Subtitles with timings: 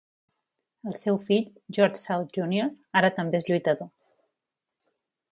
[0.91, 1.43] El seu fill,
[1.77, 3.91] George South Junior, ara també és lluitador.